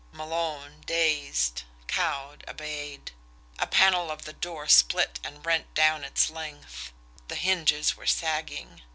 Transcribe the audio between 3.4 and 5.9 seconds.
A panel of the door split and rent